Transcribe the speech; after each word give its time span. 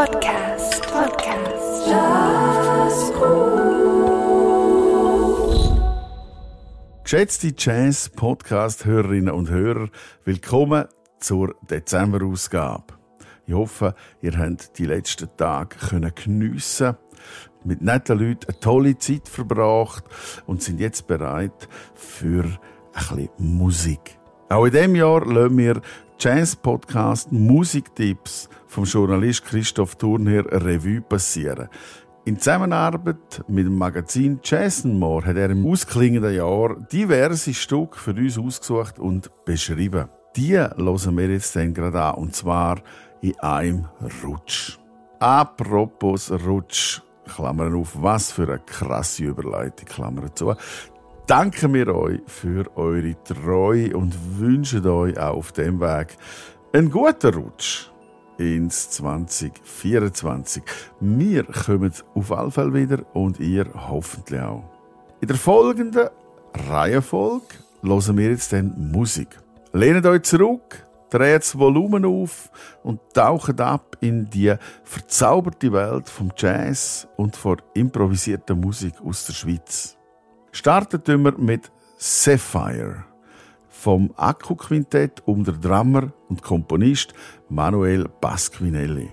Podcast. 0.00 0.80
Podcast. 0.90 1.86
Jazzgut. 1.86 3.20
Geschätzte 7.04 7.52
Jazz-Podcast-Hörerinnen 7.54 9.34
und 9.34 9.50
Hörer, 9.50 9.90
willkommen 10.24 10.86
zur 11.18 11.54
Dezember-Ausgabe. 11.68 12.94
Ich 13.46 13.52
hoffe, 13.52 13.94
ihr 14.22 14.38
habt 14.38 14.78
die 14.78 14.86
letzten 14.86 15.28
Tage 15.36 15.76
können 15.76 16.14
geniessen 16.14 16.96
mit 17.64 17.82
netten 17.82 18.18
Leuten 18.18 18.48
eine 18.48 18.60
tolle 18.60 18.96
Zeit 18.96 19.28
verbracht 19.28 20.04
und 20.46 20.62
sind 20.62 20.80
jetzt 20.80 21.08
bereit 21.08 21.68
für 21.94 22.44
ein 22.44 22.58
bisschen 22.94 23.28
Musik. 23.36 24.18
Auch 24.48 24.64
in 24.64 24.72
diesem 24.72 24.96
Jahr 24.96 25.26
lassen 25.26 25.58
wir 25.58 25.82
Jazz-Podcast 26.22 27.32
Musiktipps 27.32 28.50
vom 28.66 28.84
Journalist 28.84 29.42
Christoph 29.42 29.94
Thurnherr 29.94 30.44
Revue 30.52 31.00
passieren. 31.00 31.70
In 32.26 32.38
Zusammenarbeit 32.38 33.42
mit 33.48 33.64
dem 33.64 33.78
Magazin 33.78 34.38
Jazz 34.44 34.84
More 34.84 35.24
hat 35.24 35.38
er 35.38 35.48
im 35.48 35.66
ausklingenden 35.66 36.34
Jahr 36.34 36.76
diverse 36.92 37.54
Stücke 37.54 37.98
für 37.98 38.10
uns 38.10 38.36
ausgesucht 38.36 38.98
und 38.98 39.30
beschrieben. 39.46 40.10
Die 40.36 40.58
hören 40.58 41.16
wir 41.16 41.30
jetzt 41.30 41.56
dann 41.56 41.72
gerade 41.72 42.02
an, 42.02 42.16
und 42.16 42.36
zwar 42.36 42.82
in 43.22 43.38
einem 43.40 43.86
Rutsch. 44.22 44.78
Apropos 45.20 46.30
Rutsch, 46.30 47.00
Klammern 47.34 47.74
auf, 47.74 47.92
was 47.94 48.30
für 48.30 48.42
eine 48.42 48.58
krasse 48.58 49.24
Überleitung, 49.24 49.88
Klammern 49.88 50.30
zu 50.34 50.54
danken 51.30 51.74
wir 51.74 51.94
euch 51.94 52.20
für 52.26 52.76
eure 52.76 53.14
Treue 53.22 53.96
und 53.96 54.40
wünschen 54.40 54.84
euch 54.84 55.16
auch 55.16 55.36
auf 55.36 55.52
dem 55.52 55.78
Weg 55.78 56.16
einen 56.72 56.90
guten 56.90 57.32
Rutsch 57.32 57.88
ins 58.36 58.90
2024. 58.90 60.60
Wir 60.98 61.44
kommen 61.44 61.92
auf 62.16 62.32
alle 62.32 62.50
Fälle 62.50 62.74
wieder 62.74 63.04
und 63.14 63.38
ihr 63.38 63.64
hoffentlich 63.74 64.40
auch. 64.40 64.64
In 65.20 65.28
der 65.28 65.36
folgenden 65.36 66.08
Reihenfolge 66.68 67.46
hören 67.80 68.18
wir 68.18 68.30
jetzt 68.30 68.52
dann 68.52 68.90
Musik. 68.90 69.28
Lehnt 69.72 70.04
euch 70.06 70.22
zurück, 70.22 70.84
dreht 71.10 71.42
das 71.42 71.56
Volumen 71.56 72.04
auf 72.06 72.50
und 72.82 72.98
taucht 73.14 73.60
ab 73.60 73.96
in 74.00 74.28
die 74.28 74.52
verzauberte 74.82 75.72
Welt 75.72 76.08
vom 76.08 76.32
Jazz 76.36 77.06
und 77.16 77.36
von 77.36 77.62
improvisierter 77.74 78.56
Musik 78.56 78.94
aus 79.00 79.26
der 79.26 79.34
Schweiz. 79.34 79.99
Startet 80.52 81.06
wir 81.06 81.18
mit 81.38 81.70
Sapphire 81.96 83.04
vom 83.68 84.12
Akku-Quintett 84.16 85.22
um 85.24 85.44
der 85.44 85.54
Drummer 85.54 86.12
und 86.28 86.42
Komponist 86.42 87.14
Manuel 87.48 88.08
Pasquinelli. 88.20 89.10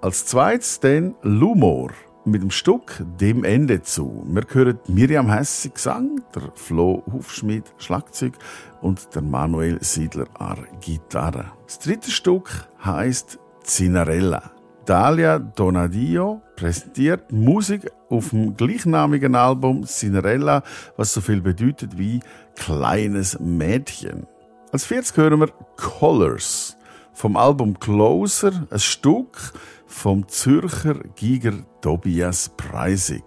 Als 0.00 0.26
zweites 0.26 0.80
dann 0.80 1.14
Lumor 1.22 1.90
mit 2.24 2.42
dem 2.42 2.50
Stück 2.50 3.02
Dem 3.20 3.42
Ende 3.42 3.82
zu. 3.82 4.22
Wir 4.26 4.44
hören 4.48 4.78
Miriam 4.86 5.30
Hesse 5.30 5.70
Gesang, 5.70 6.22
der 6.34 6.52
Flo 6.54 7.02
Hufschmidt 7.10 7.72
Schlagzeug 7.78 8.34
und 8.80 9.14
der 9.14 9.22
Manuel 9.22 9.82
Siedler 9.82 10.26
an 10.38 10.66
Gitarre. 10.80 11.52
Das 11.66 11.78
dritte 11.78 12.10
Stück 12.10 12.68
heißt 12.84 13.38
Cinarella. 13.64 14.52
Dalia 14.84 15.38
Donadio 15.38 16.42
präsentiert 16.56 17.32
Musik 17.32 17.90
auf 18.12 18.30
dem 18.30 18.56
gleichnamigen 18.56 19.34
Album 19.34 19.84
Cinderella, 19.84 20.62
was 20.96 21.12
so 21.14 21.20
viel 21.20 21.40
bedeutet 21.40 21.98
wie 21.98 22.20
kleines 22.56 23.38
Mädchen. 23.40 24.26
Als 24.70 24.84
viertes 24.84 25.16
hören 25.16 25.40
wir 25.40 25.48
Colors 25.76 26.76
vom 27.14 27.36
Album 27.36 27.78
Closer, 27.78 28.66
ein 28.70 28.78
Stück 28.78 29.52
vom 29.86 30.28
Zürcher 30.28 30.94
Giger 31.16 31.54
Tobias 31.80 32.50
Preisig. 32.56 33.24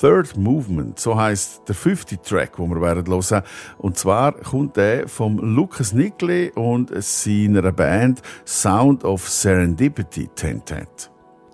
Third 0.00 0.36
Movement, 0.36 0.98
so 0.98 1.16
heißt 1.16 1.68
der 1.68 1.76
fünfte 1.76 2.20
Track, 2.20 2.58
wo 2.58 2.66
wir 2.66 2.80
werden 2.80 3.04
hören. 3.04 3.44
Und 3.78 3.96
zwar 3.96 4.32
kommt 4.32 4.76
der 4.76 5.06
vom 5.06 5.38
Lucas 5.38 5.92
Nickley 5.92 6.50
und 6.56 6.90
seiner 7.00 7.70
Band 7.70 8.20
Sound 8.44 9.04
of 9.04 9.28
Serendipity 9.28 10.28
Tentet. 10.34 11.11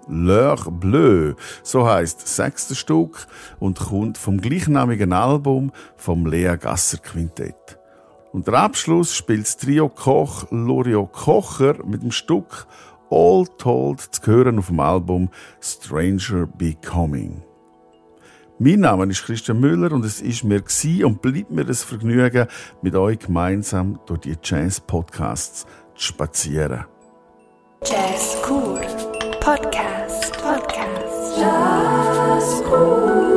L'Heure 0.08 0.70
Bleu, 0.70 1.34
so 1.62 1.86
heißt 1.86 2.22
das 2.22 2.36
sechste 2.36 2.74
Stück 2.74 3.26
und 3.58 3.78
kommt 3.78 4.18
vom 4.18 4.40
gleichnamigen 4.40 5.12
Album 5.12 5.72
vom 5.96 6.26
Lea 6.26 6.56
Gasser 6.58 6.98
Quintett. 6.98 7.78
Und 8.32 8.46
der 8.46 8.54
Abschluss 8.54 9.14
spielt 9.14 9.42
das 9.42 9.56
Trio 9.56 9.88
Koch 9.88 10.46
Lorio 10.50 11.06
Kocher 11.06 11.84
mit 11.84 12.02
dem 12.02 12.10
Stück 12.10 12.66
All 13.10 13.46
Told 13.56 14.00
zu 14.00 14.26
hören 14.26 14.58
auf 14.58 14.66
dem 14.66 14.80
Album 14.80 15.30
Stranger 15.60 16.46
Becoming. 16.46 17.42
Mein 18.58 18.80
Name 18.80 19.06
ist 19.06 19.24
Christian 19.24 19.60
Müller 19.60 19.92
und 19.92 20.04
es 20.04 20.20
ist 20.20 20.42
mir 20.42 20.62
und 21.06 21.22
bleibt 21.22 21.50
mir 21.50 21.64
das 21.64 21.84
Vergnügen, 21.84 22.48
mit 22.82 22.96
euch 22.96 23.20
gemeinsam 23.20 24.00
durch 24.06 24.20
die 24.20 24.36
Jazz-Podcasts 24.42 25.64
zu 25.94 26.04
spazieren. 26.04 26.84
Jazz 27.84 28.36
Cool 28.48 28.80
Podcast, 29.48 30.28
Podcast, 30.44 31.38
Jazz 31.40 32.60
Cool. 32.68 33.27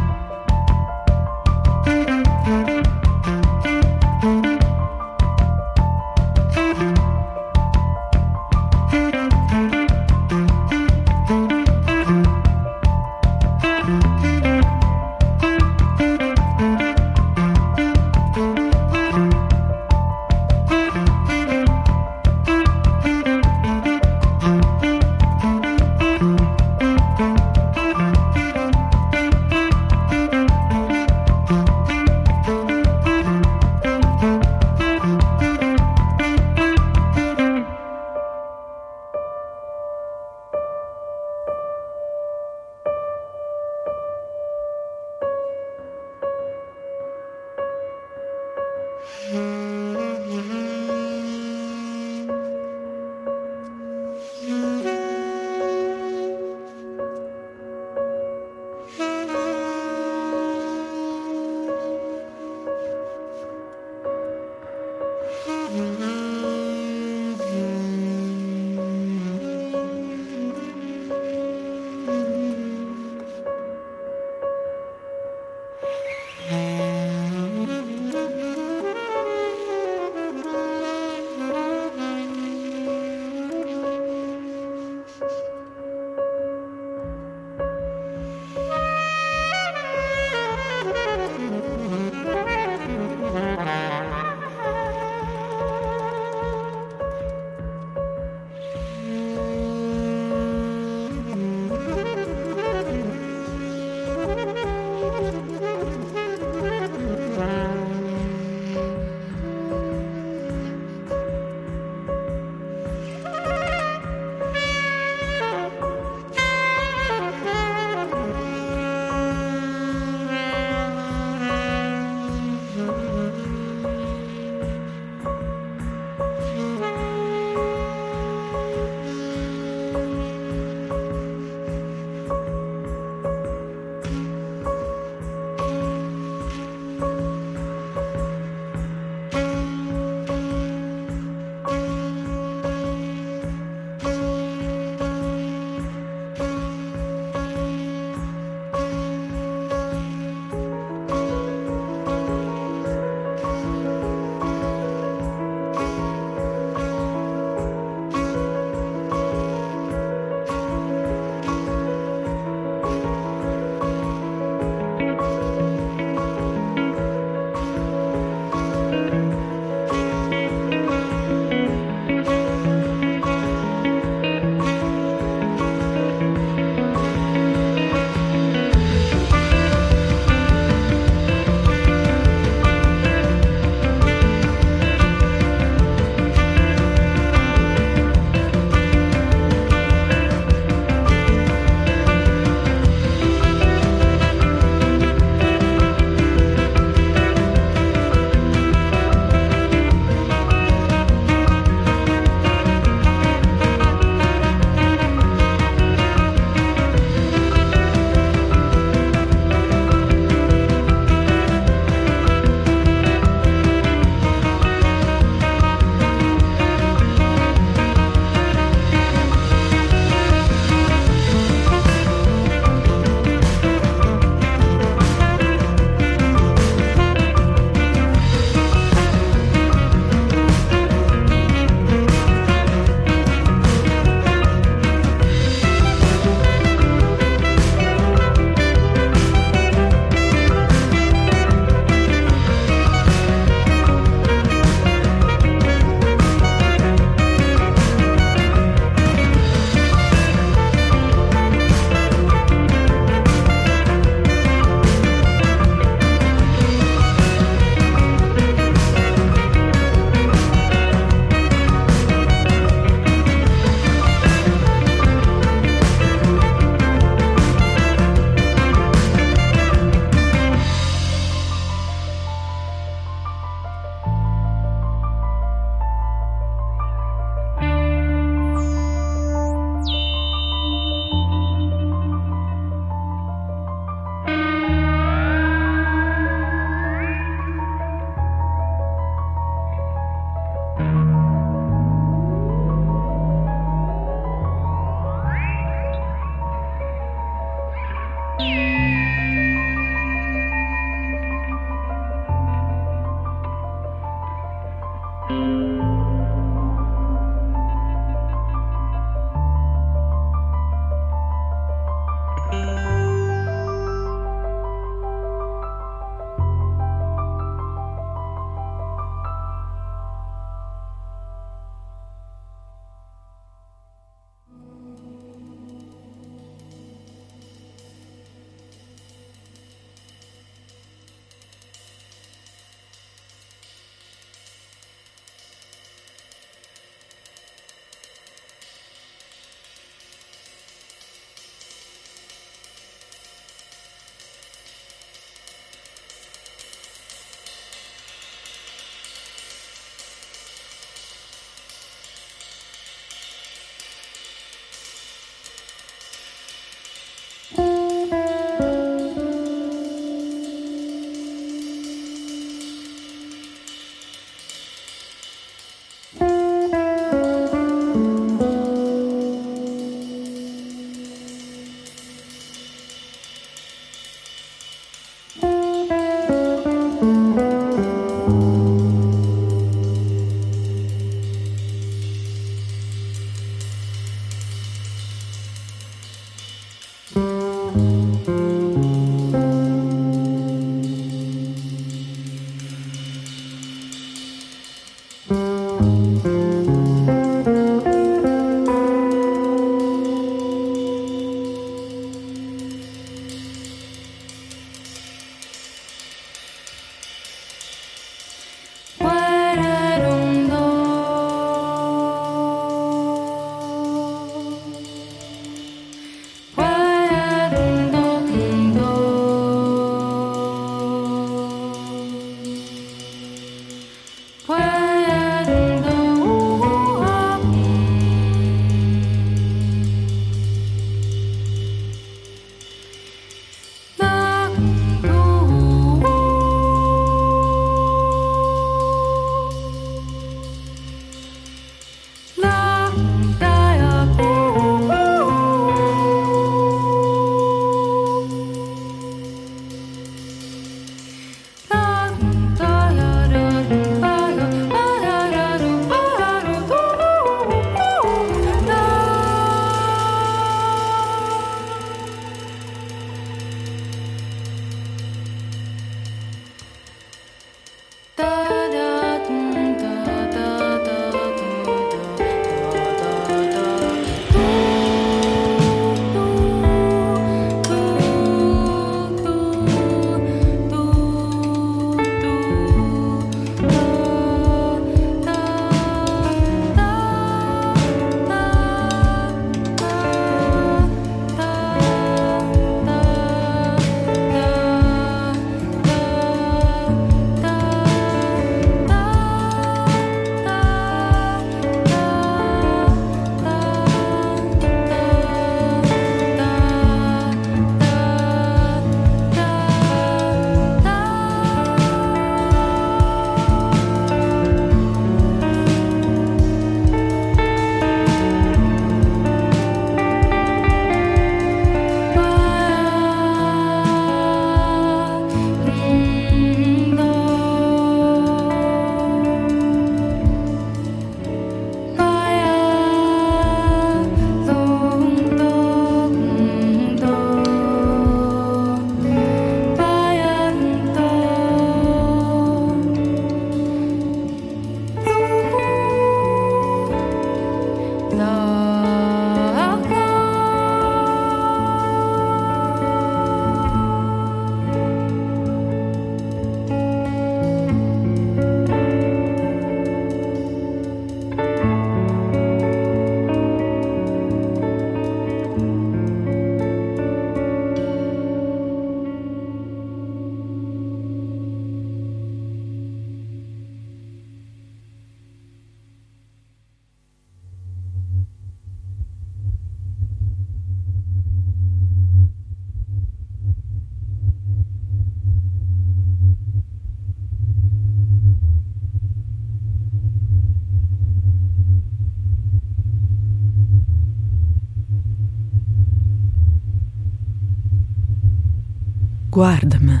Guardami, 599.34 600.00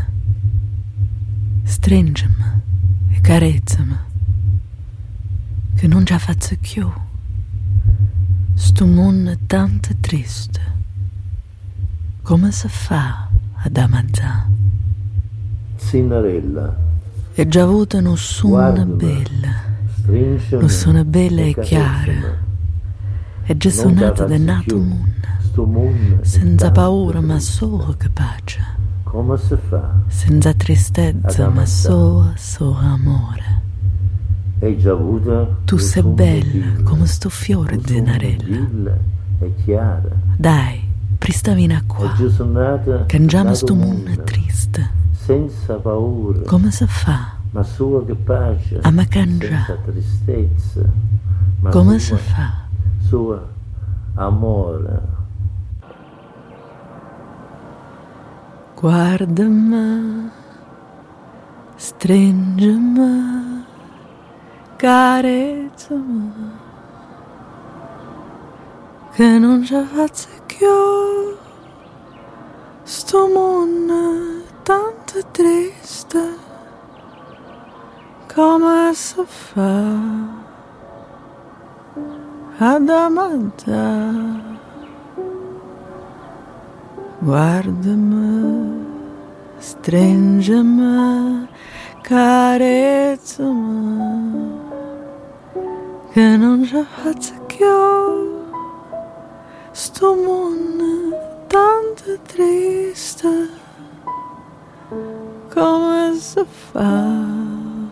stringimi 1.64 2.44
e 3.10 3.20
carezzami, 3.20 3.96
che 5.74 5.88
non 5.88 6.04
già 6.04 6.20
faccio 6.20 6.54
più. 6.60 6.88
Sto 8.54 8.86
mondo 8.86 9.32
è 9.32 9.38
tanto 9.44 9.88
triste. 9.98 10.60
Come 12.22 12.52
si 12.52 12.68
fa 12.68 13.28
ad 13.54 13.76
ammazzare? 13.76 14.46
Cinderella, 15.78 16.76
E 17.34 17.48
già 17.48 17.64
avuto 17.64 18.00
non 18.00 18.16
sono 18.16 18.52
Guardami. 18.52 18.94
bella, 18.94 20.58
non 20.60 20.68
sono 20.68 21.04
bella 21.04 21.40
e 21.40 21.58
chiara. 21.58 22.38
E 23.42 23.56
già 23.56 23.70
sono 23.70 23.94
nata 23.98 24.26
da 24.26 24.38
nato 24.38 24.78
mondo, 25.56 26.22
senza 26.22 26.70
paura 26.70 27.20
ma 27.20 27.40
solo 27.40 27.96
che 27.98 28.08
pace, 28.10 28.64
Come 29.14 29.38
si 29.38 29.56
fa? 29.68 29.92
senza 30.08 30.52
tristezza 30.54 31.48
ma 31.48 31.64
solo, 31.66 32.32
solo 32.34 32.74
amore. 32.78 33.62
Hai 34.60 34.76
già 34.76 34.90
avuto 34.90 35.58
Tu 35.64 35.76
sei 35.76 36.02
bella 36.02 36.82
come 36.82 37.06
sto 37.06 37.28
fiore 37.28 37.76
di 37.76 38.00
narella. 38.00 38.92
e 39.38 39.54
chiara. 39.62 40.08
Dai, 40.36 40.82
pristavina 41.16 41.80
qua, 41.86 42.12
cangiamo 43.06 43.54
sto 43.54 43.76
mondo 43.76 44.20
triste. 44.24 44.90
senza 45.12 45.74
paura, 45.74 46.40
Come 46.40 46.72
si 46.72 46.84
fa? 46.88 47.34
ma 47.52 47.62
sua 47.62 48.04
che 48.04 48.14
pace, 48.16 48.80
A 48.82 48.90
me 48.90 49.06
cangia. 49.06 49.46
senza 49.64 49.76
tristezza, 49.84 50.80
ma 51.60 51.70
Come 51.70 52.00
si 52.00 52.16
fa? 52.16 52.52
sua 52.98 53.40
amore. 54.14 55.22
Guarda-me, 58.84 60.30
stringe-me, 61.78 63.64
carezza-me, 64.76 66.52
que 69.16 69.38
não 69.38 69.64
já 69.64 69.86
fazê-que 69.86 70.62
eu 70.66 71.38
sto 72.84 73.26
mondo 73.30 74.44
tanto 74.64 75.24
triste, 75.32 76.36
como 78.34 78.68
é 78.68 78.90
essa 78.90 79.24
fa 79.24 79.80
a 82.60 82.76
amantare? 83.06 84.44
Guarda-me 87.22 88.73
Estranha-me, 89.66 91.48
carece-me, 92.02 93.48
que 96.12 96.36
não 96.36 96.62
já 96.62 96.84
faça 96.84 97.34
que 97.48 97.62
eu 97.64 98.44
estou 99.72 100.16
mundo 100.18 101.14
tanto 101.48 102.18
triste 102.28 103.26
como 105.54 106.14
se 106.14 106.44
faz 106.44 107.88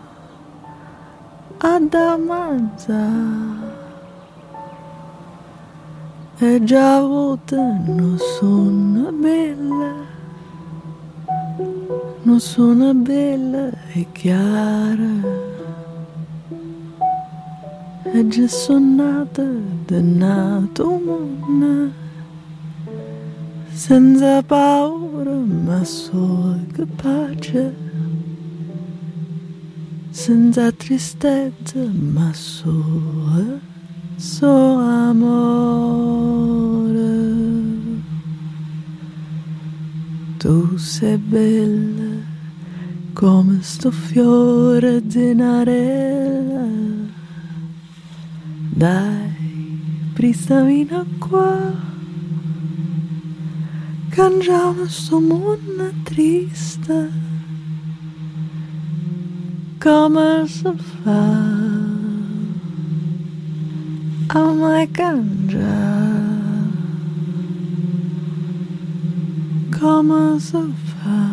a 1.59 1.79
damanzar. 1.89 2.99
E 6.39 6.67
já 6.67 7.01
volta 7.01 7.55
no 7.55 8.19
sono 8.19 9.11
bela 9.11 10.12
non 12.25 12.39
suona 12.39 12.93
bella 12.93 13.69
e 13.91 14.07
chiara. 14.13 15.51
È 18.03 18.27
già 18.27 18.47
sonnata 18.47 19.43
dennato 19.85 21.01
monna, 21.03 21.91
senza 23.71 24.41
paura 24.43 25.33
ma 25.33 25.83
sono 25.83 26.59
capace, 26.71 27.75
senza 30.09 30.71
tristezza 30.71 31.79
ma 31.91 32.31
solo 32.33 33.59
so 34.15 34.77
amore. 34.77 35.41
Tu 40.37 40.77
sei 40.77 41.17
bella 41.17 42.12
come 43.13 43.61
sto 43.61 43.91
fiore 43.91 45.05
di 45.05 45.33
narella. 45.33 46.65
Dai, 48.69 50.11
pristavina 50.13 51.05
qua, 51.19 51.71
cangiamo 54.09 54.85
sto 54.87 55.19
mondo 55.19 55.91
triste. 56.03 57.11
Come 59.79 60.45
si 60.47 60.71
fa? 61.03 61.71
a 64.35 64.51
mai 64.51 64.89
cangia 64.89 65.59
come 69.69 70.39
si 70.39 70.73
fa 70.97 71.32